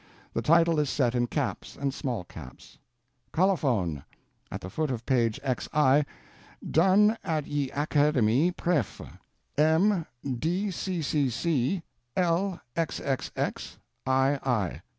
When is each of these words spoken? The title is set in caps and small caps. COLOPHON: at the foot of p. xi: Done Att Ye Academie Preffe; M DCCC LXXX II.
The 0.33 0.41
title 0.41 0.79
is 0.79 0.89
set 0.89 1.13
in 1.13 1.27
caps 1.27 1.77
and 1.79 1.93
small 1.93 2.23
caps. 2.23 2.79
COLOPHON: 3.33 4.03
at 4.51 4.61
the 4.61 4.69
foot 4.71 4.89
of 4.89 5.05
p. 5.05 5.29
xi: 5.31 6.05
Done 6.71 7.17
Att 7.23 7.45
Ye 7.45 7.69
Academie 7.69 8.51
Preffe; 8.51 9.19
M 9.59 10.07
DCCC 10.25 11.83
LXXX 12.17 14.73
II. 14.73 14.81